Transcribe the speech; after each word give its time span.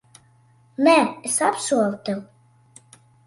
Nē, 0.87 0.95
es 1.29 1.37
apsolu 1.49 1.99
tev. 2.09 2.25